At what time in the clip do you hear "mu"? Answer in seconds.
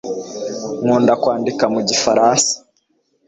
1.73-1.79